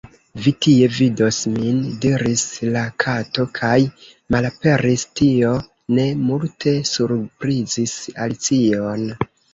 [0.43, 2.45] "Vi tie vidos min," diris
[2.77, 5.05] la Kato kaj—malaperis!
[5.21, 5.53] Tio
[5.99, 9.07] ne multe surprizis Alicion.